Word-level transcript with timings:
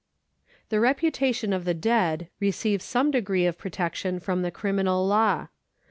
The 0.69 0.79
reputation 0.79 1.53
of 1.53 1.63
the 1.63 1.75
dead 1.75 2.27
receives 2.39 2.83
some 2.83 3.11
degree 3.11 3.45
of 3.45 3.59
pro 3.59 3.69
tection 3.69 4.19
from 4.19 4.41
the 4.41 4.49
criminal 4.49 5.05
law. 5.05 5.49